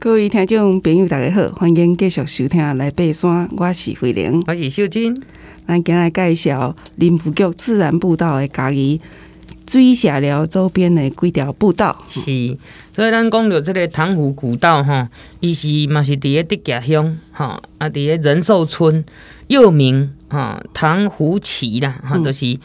[0.00, 5.12] 各位听众朋友，大家好，欢迎继续收听《来爬山》，我是慧玲，我是秀珍。
[5.66, 9.00] 咱今日介绍林务局自然步道的家己
[9.66, 12.04] 水下寮周边的几条步道。
[12.08, 12.56] 是，
[12.92, 19.04] 所以咱讲到这个塘湖古道哈，伊是嘛是伫个竹崎乡哈，啊伫个仁寿村，
[19.48, 22.56] 又名哈塘湖崎啦，哈都、就是。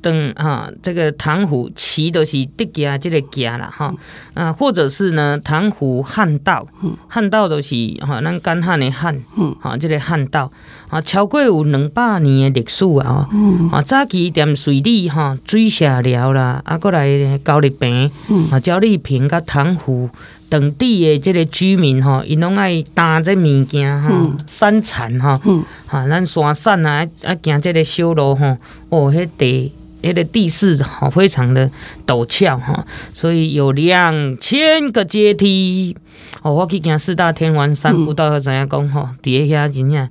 [0.00, 3.94] 等哈，这个塘湖崎都是竹崎这个家啦哈，
[4.34, 6.66] 啊，或者是呢塘湖旱道，
[7.08, 9.20] 旱道都是哈，咱干旱的旱，
[9.60, 10.50] 哈，这个旱道
[10.88, 13.28] 啊，超过有两百年的历史啊，
[13.72, 18.10] 啊，早期踮水利哈，水下寮啦，啊，过来高丽平，
[18.50, 20.08] 啊，鸟丽坪甲唐湖
[20.48, 25.38] 等地的这个居民吼，因拢爱担这物件吼，山产吼，
[25.86, 28.56] 哈，咱山产啊，啊，行这个小路吼，
[28.88, 29.72] 哦，迄地。
[30.00, 31.68] 迄个地势吼，非常的
[32.06, 35.96] 陡峭哈，所以有两千个阶梯。
[36.40, 39.16] 哦，我去行四大天王山步道，怎样讲哈？
[39.20, 40.08] 底下真正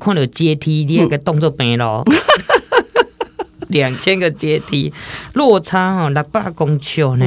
[0.00, 2.04] 看到阶梯，你那个动作平咯。
[3.68, 4.92] 两千个阶梯，
[5.34, 7.26] 落差吼六百公尺呢，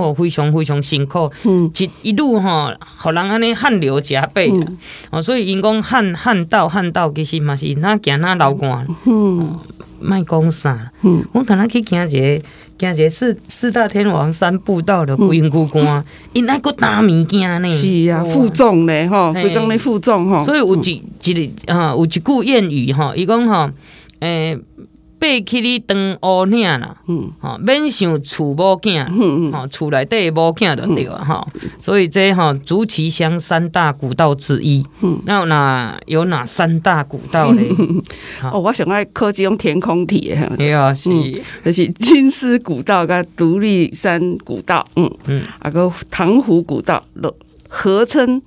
[0.00, 1.30] 哦，非常非常辛苦。
[1.44, 4.66] 嗯，一一路吼，互人安尼汗流浃背啦。
[5.10, 8.86] 哦，所以因讲汗汗道汗道其实嘛是哪行哪流汗。
[9.04, 9.58] 嗯。
[10.02, 10.90] 卖讲啥？
[11.02, 12.42] 嗯，我刚才去行一个，
[12.78, 17.70] 行一个四四大天王山步道的龟龟关，因爱个大物件呢？
[17.70, 20.42] 是啊，负重呢，吼，规工咧负重吼。
[20.42, 23.70] 所以有一一个哈，有一句谚语吼，伊讲吼，
[24.20, 24.58] 诶。
[25.20, 26.96] 爬起你当乌岭啦，
[27.40, 31.46] 吼免想厝某囝，吼厝内底某囝就对啊，吼，
[31.78, 34.84] 所以这吼竹崎乡三大古道之一，
[35.26, 37.62] 那哪有哪三大古道呢？
[38.50, 41.10] 哦，我想爱考这种填空题诶，对啊，是，
[41.64, 45.10] 就是金丝古道跟独立山古道，嗯。
[45.26, 47.04] 嗯，啊个塘湖古道，
[47.68, 48.40] 合称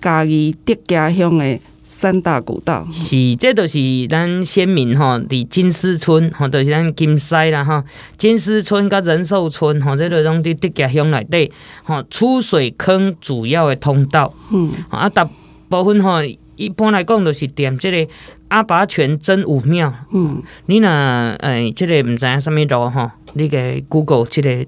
[0.00, 1.60] 家己德家乡诶。
[1.90, 3.78] 三大古道是，这都是
[4.10, 7.82] 咱先民吼，伫金狮村吼，就是咱金狮啦吼，
[8.18, 11.50] 金狮村甲仁寿村吼，这都拢伫德家乡内底
[11.84, 14.34] 吼，出水坑主要的通道。
[14.52, 15.24] 嗯，啊，大
[15.70, 16.22] 部分吼，
[16.56, 18.12] 一般来讲都是踮这个
[18.48, 19.90] 阿拔泉真武庙。
[20.12, 23.58] 嗯，你若诶，这个毋知影啥物路吼，你个
[23.88, 24.66] Google 这个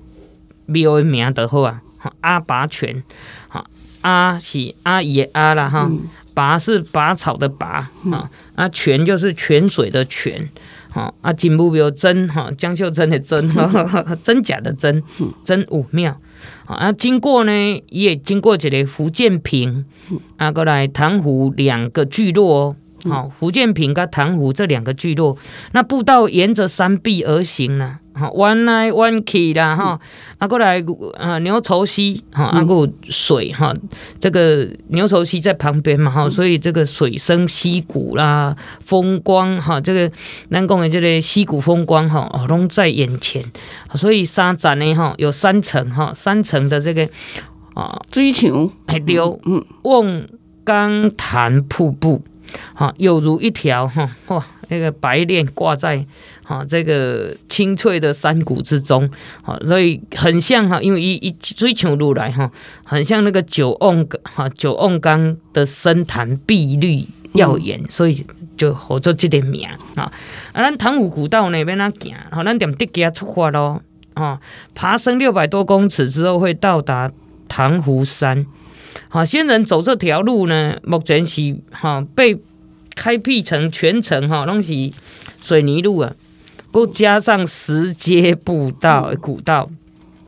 [0.64, 1.82] 庙的名就好啊。
[2.22, 3.02] 阿拔泉，
[3.48, 3.62] 哈，
[4.00, 5.90] 阿是阿姨的阿啦哈。
[6.34, 10.48] 拔是拔草的拔啊，啊泉就是泉水的泉，
[10.92, 13.50] 啊啊金木有真哈江秀真的真，
[14.22, 15.02] 真假的真，
[15.44, 16.20] 真武庙
[16.66, 19.84] 啊，经过呢也经过这个福建平
[20.36, 22.76] 啊过来塘湖两个聚落，
[23.08, 25.36] 好福建平跟潭湖这两个聚落，
[25.72, 27.98] 那步道沿着山壁而行呢。
[28.34, 29.98] 弯来弯去啦，哈，
[30.36, 30.84] 啊，过来
[31.16, 33.72] 啊，牛稠溪，哈，啊，过水，哈，
[34.18, 40.10] 这个牛稠溪在旁边嘛，哈，所以这个水声溪谷啦，风光，哈，这个
[40.50, 43.42] 咱讲的这个溪谷风光，哈，哦，拢在眼前，
[43.94, 47.08] 所以三展呢，哈，有三层，哈，三层的这个
[47.72, 50.26] 啊，追求还丢，嗯，望
[50.66, 52.22] 江潭瀑布，
[52.74, 54.44] 哈，有如一条，哈，哇。
[54.72, 56.06] 那个白链挂在
[56.44, 59.10] 哈这个清翠的山谷之中，
[59.42, 62.48] 哈，所以很像哈，因为一一追求如来哈，
[62.84, 68.24] 很像那个九瓮哈九瓮缸的深潭碧绿耀眼，所以
[68.56, 70.04] 就合作这个名啊。
[70.52, 73.82] 啊，咱唐湖古道呢要哪行，好，咱点竹崎出发咯，
[74.14, 74.38] 啊，
[74.76, 77.10] 爬升六百多公尺之后会到达
[77.48, 78.46] 塘湖山。
[79.08, 82.38] 好，仙人走这条路呢，目前是哈被。
[82.96, 84.90] 开辟成全程哈，拢是
[85.40, 86.12] 水泥路啊，
[86.70, 89.70] 不加上石阶步道、古道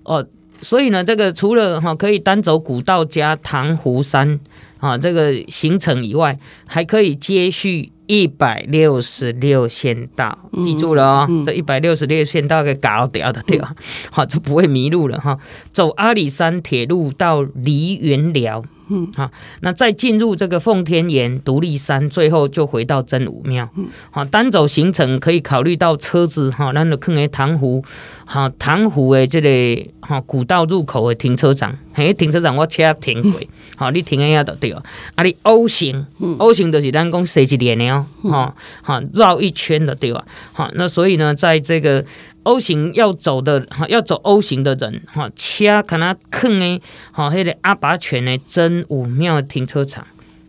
[0.05, 0.25] 哦，
[0.63, 4.41] 所以呢，这个除了哈可以单走古道加塘湖山
[4.83, 13.75] 啊这个行程以外，还可以接续一百六十六线道，记住了哦，这一百六十六线道给搞掉的对吧？
[14.11, 15.39] 好，就不会迷路了哈。
[15.73, 18.65] 走阿里山铁路到梨园寮。
[18.95, 19.31] 嗯，好，
[19.63, 23.67] 那再进入这个奉天岩独立山，最后就回到真武庙。
[23.75, 27.83] 嗯好，单走行程可以考虑到车子哈，咱就放在塘湖，
[28.27, 33.41] 好，塘湖的这个哈古道入口的停车场，嘿，停车场我车停过，
[33.77, 34.83] 好，你停一下就对了。
[35.15, 36.07] 啊，你 O 型
[36.37, 40.23] ，O 型就是咱讲设计连的哦，哈，好，绕一圈的对吧？
[40.53, 42.05] 好，那所以呢，在这个。
[42.45, 46.81] O 型要走的哈，要走 O 型的人哈，车可能坑诶，
[47.13, 50.05] 哈，迄个阿拔泉呢真武庙停车场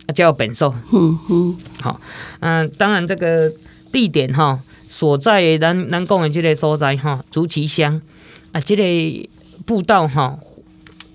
[0.06, 2.00] 啊，叫本寿，嗯嗯，好，
[2.40, 3.52] 嗯，当然这个
[3.92, 4.58] 地点哈，
[4.88, 8.00] 所在咱咱讲的这个所在哈，竹崎乡
[8.52, 9.28] 啊，这个
[9.64, 10.36] 步道哈，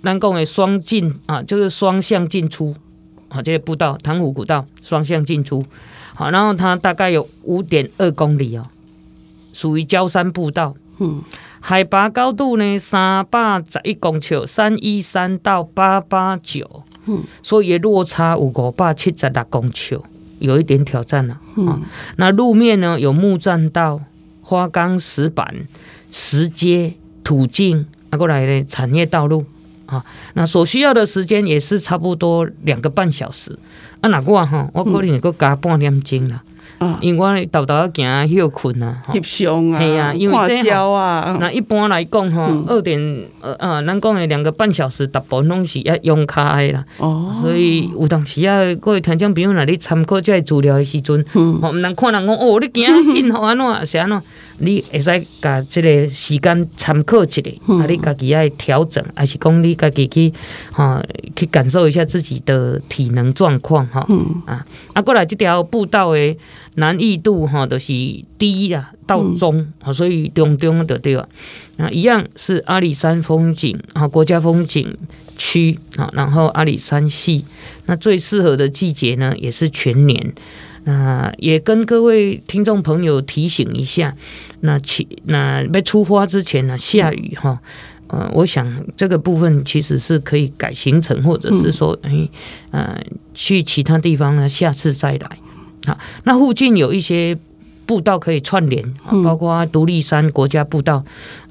[0.02, 2.74] 咱讲的双进啊，就是双向进出
[3.28, 5.66] 啊，这个步道唐湖古道双向进出，
[6.16, 8.66] 好，然后它大概有五点二公里哦，
[9.54, 11.22] 属于焦山步道，嗯，
[11.60, 20.00] 海拔高度呢三百十一公尺，三一三到八八九，嗯，所以落差有五百七十六公尺，
[20.40, 21.82] 有一点挑战了，嗯，
[22.18, 24.02] 那路面呢有木栈道、
[24.42, 25.54] 花岗石板、
[26.12, 26.94] 石阶、
[27.24, 29.46] 土径，啊过来的产业道路。
[29.86, 30.06] 啊，
[30.36, 33.58] 那所需要的时间也是差不多两个半小时。
[34.02, 36.44] 啊，那我哈，我可能会加半点钟啦。
[36.78, 41.38] 啊，因为我豆豆要行休困啊，翕相啊，系啊，因为这啊。
[41.40, 43.00] 那一般来讲哈，二点
[43.42, 46.86] 呃呃，咱讲的两个半小时，大部分拢是要用卡的啦。
[47.00, 47.36] 哦。
[47.42, 54.22] 所以有当时啊，各位听众朋友，若你参考这资料的时阵，嗯，唔能看人讲哦，你行因好安怎是安怎。
[54.62, 60.34] 你会使甲这个时间参考一下，啊，你家己爱调整，还是讲你家己去
[60.74, 61.02] 哈
[61.34, 64.06] 去感受一下自己的体能状况哈。
[64.46, 66.36] 啊，啊，过来这条步道的
[66.76, 67.88] 难易度哈都是
[68.38, 71.28] 低啊到中啊，所以中中的对吧？
[71.78, 74.98] 那一样是阿里山风景啊国家风景
[75.38, 77.46] 区啊，然后阿里山系，
[77.86, 80.34] 那最适合的季节呢也是全年。
[80.86, 84.16] 那也跟各位听众朋友提醒一下，
[84.62, 87.60] 那起那在出发之前呢，下雨哈，
[88.08, 92.28] 呃，我想这个部分其实是可以改行程，或者是说，哎，
[92.72, 92.98] 呃，
[93.34, 95.38] 去其他地方呢，下次再来。
[95.86, 97.38] 好，那附近有一些
[97.86, 98.84] 步道可以串联，
[99.24, 101.04] 包括独立山国家步道，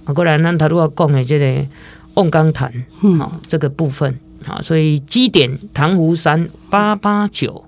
[0.05, 1.67] 啊，过来咱他都要讲的这个
[2.15, 2.73] 瓮缸潭，
[3.19, 7.65] 好，这个部分，好，所以基点塘湖山八八九。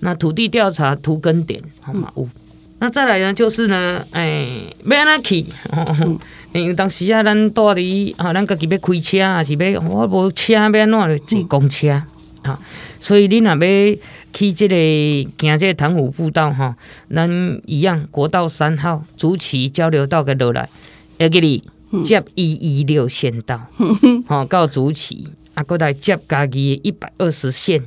[0.00, 2.10] 那土地调查图根点好嘛？
[2.16, 2.28] 五，
[2.80, 3.32] 那再来呢？
[3.32, 4.48] 就是呢，哎，
[4.84, 5.46] 要安怎去？
[6.52, 11.88] 因为当时啊，咱住伫啊，咱家己要开车，还是要我无车要安怎坐公车
[12.42, 12.58] 啊？
[12.98, 13.56] 所以你若要
[14.34, 14.74] 去这个
[15.38, 16.74] 行这个塘湖步道吼，
[17.08, 17.30] 咱
[17.64, 20.68] 一样国道三号竹崎交流道个落来，
[21.18, 21.62] 要给你
[22.02, 23.68] 接一一六线道，
[24.26, 27.84] 吼到竹崎啊，过来接家己一百二十线。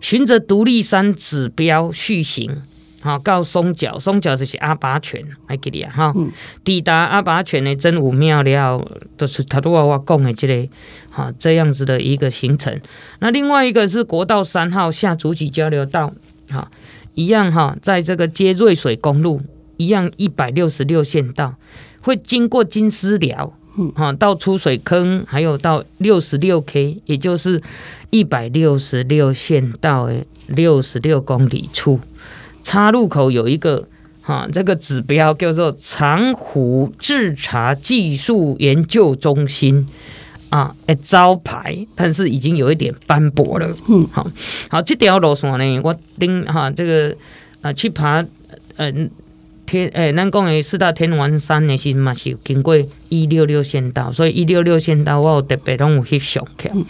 [0.00, 2.62] 循着独立山指标续行，
[3.00, 6.14] 好到松脚，松脚就是阿拔泉，还记得啊哈。
[6.64, 8.84] 抵达阿拔泉的真武庙了，
[9.16, 10.68] 都是他都话我讲的这个，
[11.10, 12.80] 哈这样子的一个行程。
[13.20, 16.12] 那另外一个是国道三号下竹崎交流道，
[16.48, 16.70] 哈
[17.14, 19.42] 一样哈，在这个接瑞水公路，
[19.76, 21.54] 一样一百六十六线道，
[22.00, 23.54] 会经过金丝寮。
[23.94, 27.62] 哈，到出水坑，还有到六十六 K，也就是
[28.10, 32.00] 一百六十六线道的六十六公里处，
[32.62, 33.88] 岔路口有一个
[34.20, 39.86] 哈，这个指标叫做长湖制茶技术研究中心
[40.50, 43.68] 啊，诶，招牌，但是已经有一点斑驳了。
[43.88, 44.30] 嗯，好，
[44.68, 47.14] 好，这条路线呢，我顶哈，这个
[47.62, 48.24] 啊，去爬，
[48.76, 49.10] 嗯。
[49.70, 52.74] 天诶、欸，咱讲诶四大天王山的时嘛是有经过
[53.10, 56.70] 一六六县道，所以一六六县道我有特别拢有翕相去。
[56.72, 56.86] 嗯、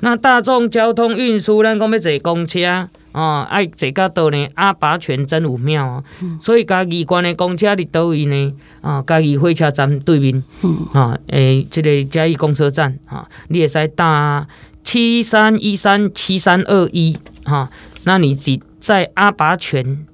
[0.00, 8.54] 那大众交通运输，咱讲要坐公车哦，爱坐到倒呢阿拔泉真有庙哦，嗯、所以嘉义关的公车伫倒位呢？
[8.80, 14.46] 哦，嘉义火车站对面，嗯，哦，诶、欸，这个嘉义公车站啊，你会使搭
[14.82, 17.70] 七三一三七三二一哈，
[18.04, 20.06] 那你只在阿拔泉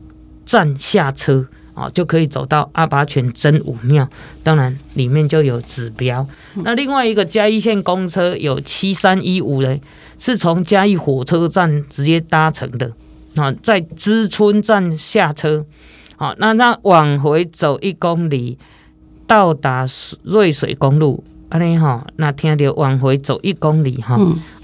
[0.44, 1.46] 站下车。
[1.78, 4.08] 哦，就可以走到阿拔泉真武庙，
[4.42, 6.26] 当然里面就有指标。
[6.64, 9.80] 那另外一个嘉义县公车有七三一五嘞，
[10.18, 12.90] 是从嘉义火车站直接搭乘的
[13.36, 15.64] 啊，在知春站下车，
[16.16, 18.58] 好，那那往回走一公里，
[19.28, 19.86] 到达
[20.24, 24.18] 瑞水公路，安尼哈，那听着往回走一公里哈。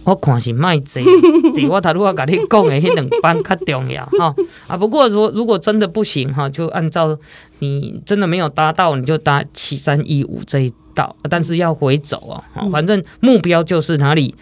[0.04, 1.00] 嗯我看是卖这，
[1.56, 4.34] 这我头拄仔甲你讲的，迄两班较重要哈。
[4.66, 7.18] 啊，不过说如果真的不行哈，就按照
[7.61, 12.68] 你真的没有搭到，你就搭七三一五这一道，但是要回走哦。
[12.70, 14.34] 反正目标就是哪里？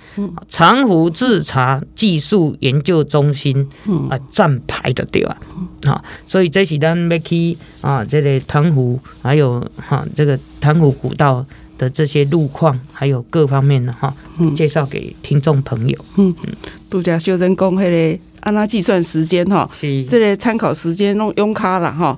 [0.48, 3.70] 长湖制茶技术研究中心
[4.10, 5.36] 啊，站牌的对吧？
[5.84, 11.46] 啊，所以这是咱要去啊，这个塘湖，还有哈这个塘湖古道。
[11.82, 14.14] 的这些路况，还有各方面的哈，
[14.54, 15.98] 介绍给听众朋友。
[16.16, 16.52] 嗯嗯，
[16.88, 19.68] 拄则小珍讲迄个按哪计算时间哈？
[19.74, 22.16] 是，这个参考时间弄用卡啦哈。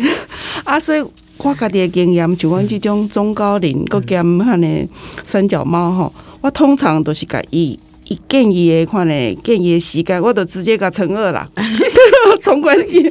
[0.64, 1.04] 啊，所以
[1.36, 4.88] 我家己的经验，就阮即种中高龄，搁兼遐呢
[5.22, 11.46] 三脚猫哈，我通常都是甲伊伊建议的款嘞，建议的时间，我都直接甲乘二啦，
[12.40, 13.10] 从关机。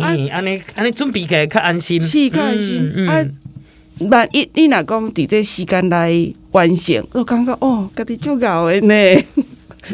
[0.00, 0.42] 安尼安
[0.86, 3.08] 尼准备起来较安心，是较安心。
[3.08, 3.22] 啊。
[4.00, 9.24] 万一你若讲伫这时间内完成，我感觉哦，家己足够的呢，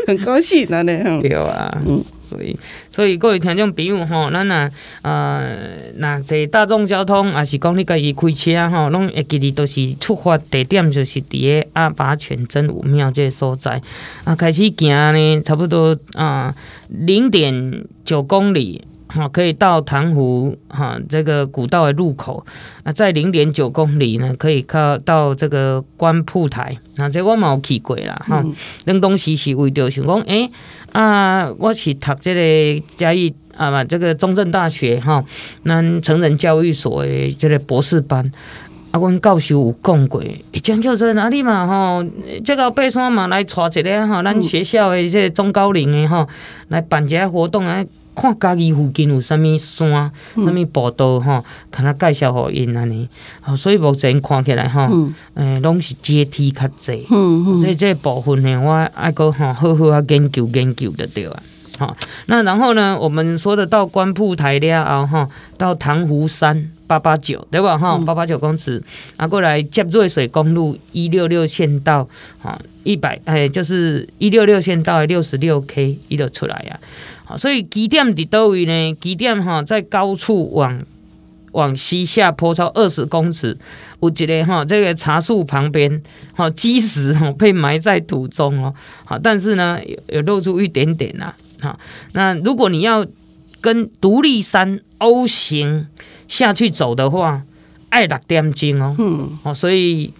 [0.06, 1.20] 很高兴安尼。
[1.20, 2.04] 对啊，嗯。
[2.26, 2.58] 所以，
[2.90, 4.70] 所以各位听众朋友吼，咱若
[5.02, 5.56] 呃，
[5.96, 13.80] 若坐大众交通，也是讲你家己开车吼，拢会记得都是出发地点就是伫个阿拔泉真武庙这个所在
[14.24, 16.52] 啊，开始行呢，差不多啊
[16.88, 18.82] 零点九公里。
[19.14, 22.44] 好，可以到潭湖哈这个古道的入口
[22.82, 27.08] 啊，在零点九公里呢，可以靠到这个观瀑台啊。
[27.08, 28.44] 这我嘛有去过啦哈。
[28.86, 30.50] 恁当时是为着想讲，诶、
[30.92, 35.24] 欸、啊，我是读这个嘉义啊嘛，这个中正大学哈，
[35.64, 38.32] 咱成人教育所的这个博士班
[38.90, 40.20] 啊，阮教授有讲过，
[40.60, 42.04] 江教授哪里嘛吼，
[42.44, 46.26] 这个爬山嘛来带一个哈，咱学校的这个中高龄的哈，
[46.66, 47.84] 来办一个活动啊。
[48.14, 53.08] 看家己附近有啥物山、啥物步道吼，看他介绍互因安尼。
[53.40, 57.06] 吼，所以目前看起来吼，诶、嗯，拢、欸、是阶梯较济。
[57.10, 57.60] 嗯嗯。
[57.60, 61.42] 所以这部分呢，我爱搁吼好好啊研究研究的对啊。
[61.76, 67.76] 好，那然后呢，我们说的到观瀑台了后吼，到塘湖山八八九对吧？
[67.76, 68.80] 哈，八八九公尺，
[69.16, 72.08] 啊，过来接瑞水公路一六六县道，
[72.40, 76.78] 哈，一百诶，就是一六六县道六十六 K 伊就出来呀。
[77.34, 78.94] 好，所以基点伫倒位呢？
[79.00, 80.80] 基点哈在高处往
[81.50, 83.56] 往西下坡超二十公尺，
[84.00, 86.00] 有一个哈这个茶树旁边，
[86.34, 88.72] 哈基石哈被埋在土中哦。
[89.04, 91.34] 好，但是呢有有露出一点点呐。
[91.60, 91.76] 好，
[92.12, 93.04] 那如果你要
[93.60, 95.88] 跟独立山 O 型
[96.28, 97.42] 下去走的话，
[97.88, 98.94] 爱六点钟哦。
[98.98, 99.30] 嗯。
[99.42, 100.12] 好，所以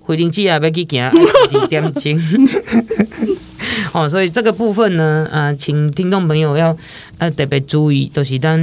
[0.00, 1.12] 回林记啊，要去行 爱
[1.48, 2.18] 几点钟？
[3.96, 6.76] 哦，所以这个部分呢，啊、呃，请听众朋友要
[7.16, 8.60] 呃特别注意，就是咱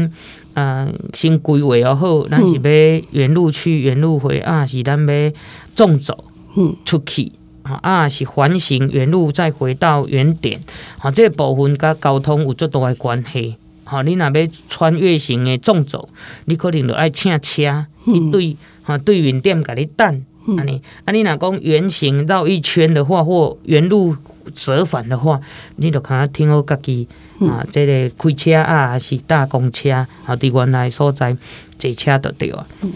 [0.54, 5.32] 啊、呃、先规划要好，咱是要原路去，原路回啊，是咱要
[5.76, 6.26] 纵走，
[6.56, 7.32] 嗯，出去
[7.64, 10.62] 啊，是环形原路再回到原点，
[11.00, 13.56] 好，这个部分跟交通有足大的关系。
[13.86, 16.08] 好，你若要穿越型的纵走，
[16.46, 20.26] 你可能就爱请车去对，哈，对原点甲你等。
[20.46, 24.16] 啊你啊你若讲圆形绕一圈的话，或原路
[24.56, 25.40] 折返的话，
[25.78, 27.08] 你就看听好家己
[27.40, 31.36] 啊，这个开车啊，还是搭公车，啊，伫原来所在
[31.78, 32.66] 坐车就对啊。
[32.82, 32.92] 嗯，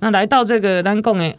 [0.00, 1.34] 那来到这个咱讲的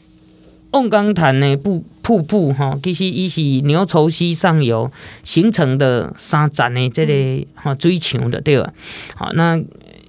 [0.72, 4.92] 瓮缸潭的瀑瀑布哈，其实伊是牛稠溪上游
[5.24, 8.74] 形成的三层的这个吼水墙的对吧？
[9.16, 9.60] 好，那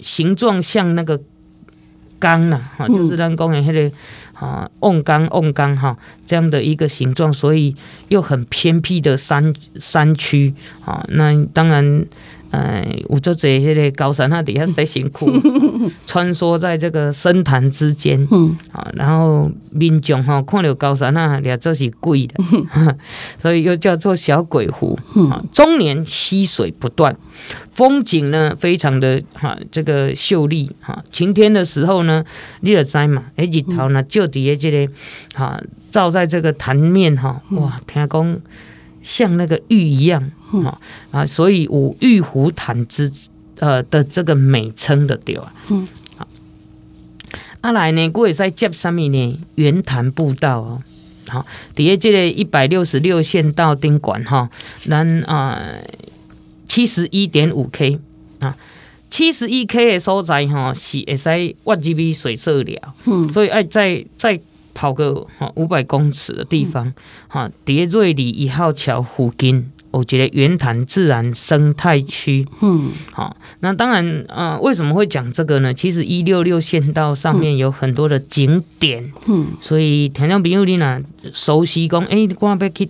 [0.02, 1.21] 形状像那个
[2.19, 3.97] 缸呐，哈，就是咱讲的迄个。
[4.38, 7.75] 啊，瓮缸瓮缸哈，这样的一个形状，所以
[8.09, 10.54] 又很偏僻的山山区
[10.85, 12.07] 啊，那当然。
[12.50, 15.31] 哎，有做这些的高山，那底下在辛苦，
[16.07, 22.35] 穿梭在这个深潭之间，嗯，啊，然后民众哈看到高山那俩就是贵的，
[23.38, 24.99] 所以又叫做小鬼湖，
[25.31, 27.17] 啊，终年溪水不断，
[27.71, 32.25] 风景呢非常的哈这个秀丽哈，晴天的时候呢，
[32.61, 34.93] 你也知嘛，哎日头呢就底下这个
[35.35, 38.40] 哈照在这个潭面哈，哇，听讲。
[39.00, 40.33] 像那个玉一样，
[40.64, 43.12] 啊啊，所以有玉湖潭之
[43.59, 45.52] 呃的这个美称的对啊。
[45.71, 45.87] 嗯，
[46.17, 46.28] 好，
[47.61, 50.83] 啊来呢，我会在接上面呢，圆潭步道哦，
[51.28, 54.50] 好，底下这个一百六十六线道顶管哈，
[54.87, 55.61] 咱啊
[56.67, 57.99] 七十一点五 K
[58.40, 58.57] 啊，
[59.11, 64.40] 七十一 K 的所在哈是会使挖几笔水色了，嗯，所以爱再再。
[64.75, 66.95] 跑个哈五百公尺的地方，
[67.26, 75.73] 哈叠瑞里一号桥附近，我觉得圆潭自然生态区，嗯，好，那当然啊，为什么会讲这个呢？
[75.73, 81.00] 其实一六六县道上面有很多的景点，嗯，所以听众朋友你呢
[81.33, 82.87] 熟悉讲，哎、欸，你赶快去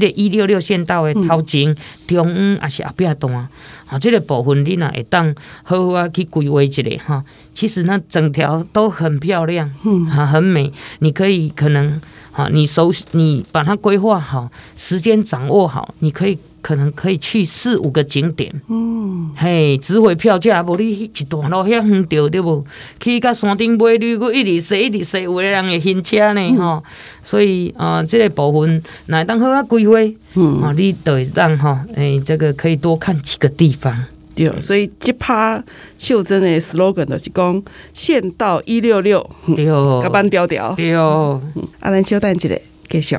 [0.00, 1.74] 个一六六线道的头前、
[2.06, 3.48] 中央也是后壁段。
[3.86, 7.24] 啊，这个部分你若会当好好啊去规划一下哈。
[7.54, 10.72] 其实那整条都很漂亮，嗯，啊，很美。
[11.00, 12.00] 你可以可能
[12.32, 16.38] 啊，你熟你把它规划好，时间掌握好，你可以。
[16.64, 22.64] 可能可以去四五个景点，嗯，嘿，值回票价，无你一段路遐远着对不？
[22.98, 26.82] 去到山顶买驴，佫一直踅一直踅，有的人会晕车呢，吼、嗯。
[27.22, 29.98] 所以啊，这个部分来当好啊规划，
[30.36, 33.94] 嗯，啊，你得让哈，哎，这个可以多看几个地方。
[34.34, 35.62] 对，所以这趴
[35.98, 39.66] 秀珍的 slogan 就是讲县道一六六，对，
[40.00, 41.38] 甲板调调，对，啊，
[41.82, 42.48] 咱稍等一下
[42.88, 43.18] 继续。